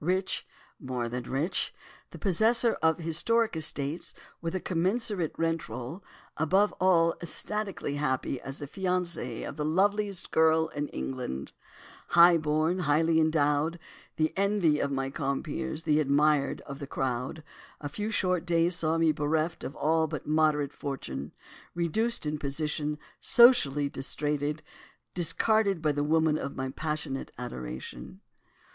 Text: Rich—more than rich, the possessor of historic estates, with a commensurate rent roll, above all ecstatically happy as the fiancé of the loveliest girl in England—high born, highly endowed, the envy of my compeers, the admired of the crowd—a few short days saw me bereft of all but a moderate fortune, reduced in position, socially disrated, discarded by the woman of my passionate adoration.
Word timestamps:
Rich—more 0.03 1.09
than 1.09 1.25
rich, 1.29 1.75
the 2.09 2.17
possessor 2.17 2.73
of 2.81 2.97
historic 2.97 3.55
estates, 3.55 4.15
with 4.41 4.55
a 4.55 4.59
commensurate 4.59 5.33
rent 5.37 5.69
roll, 5.69 6.03
above 6.37 6.71
all 6.79 7.13
ecstatically 7.21 7.97
happy 7.97 8.41
as 8.41 8.57
the 8.57 8.65
fiancé 8.65 9.47
of 9.47 9.57
the 9.57 9.63
loveliest 9.63 10.31
girl 10.31 10.69
in 10.69 10.87
England—high 10.87 12.37
born, 12.39 12.79
highly 12.79 13.19
endowed, 13.21 13.77
the 14.15 14.33
envy 14.35 14.79
of 14.79 14.89
my 14.91 15.11
compeers, 15.11 15.83
the 15.83 15.99
admired 15.99 16.61
of 16.61 16.79
the 16.79 16.87
crowd—a 16.87 17.87
few 17.87 18.09
short 18.09 18.43
days 18.43 18.75
saw 18.75 18.97
me 18.97 19.11
bereft 19.11 19.63
of 19.63 19.75
all 19.75 20.07
but 20.07 20.25
a 20.25 20.29
moderate 20.29 20.73
fortune, 20.73 21.31
reduced 21.75 22.25
in 22.25 22.39
position, 22.39 22.97
socially 23.19 23.87
disrated, 23.87 24.63
discarded 25.13 25.79
by 25.79 25.91
the 25.91 26.03
woman 26.03 26.39
of 26.39 26.55
my 26.55 26.69
passionate 26.71 27.31
adoration. 27.37 28.19